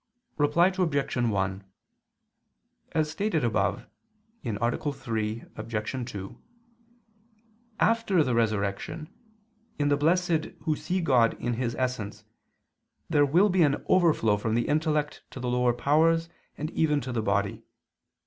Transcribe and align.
Reply 0.39 0.73
Obj. 0.75 1.15
1: 1.15 1.63
As 2.93 3.11
stated 3.11 3.43
above 3.43 3.85
(A. 4.43 4.91
3, 4.91 5.43
Obj. 5.55 6.05
2), 6.11 6.41
after 7.79 8.23
the 8.23 8.33
resurrection, 8.33 9.13
in 9.77 9.89
the 9.89 9.97
blessed 9.97 10.45
who 10.61 10.75
see 10.75 11.01
God 11.01 11.39
in 11.39 11.53
His 11.53 11.75
essence, 11.75 12.23
there 13.11 13.27
will 13.27 13.49
be 13.49 13.61
an 13.61 13.85
overflow 13.87 14.37
from 14.37 14.55
the 14.55 14.67
intellect 14.67 15.21
to 15.29 15.39
the 15.39 15.49
lower 15.49 15.71
powers 15.71 16.29
and 16.57 16.71
even 16.71 16.99
to 17.01 17.11
the 17.11 17.21
body. 17.21 17.63